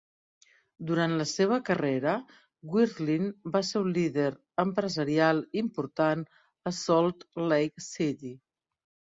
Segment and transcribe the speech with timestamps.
[0.91, 2.13] Durant la seva carrera,
[2.77, 4.27] Wirthlin va ser un líder
[4.65, 6.27] empresarial important
[6.73, 8.37] a Salt Lake City.